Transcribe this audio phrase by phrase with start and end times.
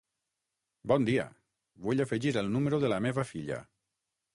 [0.93, 1.27] Bon dia,
[1.85, 3.65] vull afegir el número de la meva filla.